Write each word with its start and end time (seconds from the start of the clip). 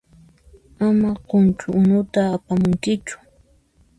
Ama 0.87 1.09
qunchu 1.27 1.67
unuta 1.79 2.21
apamunkichu. 2.35 3.15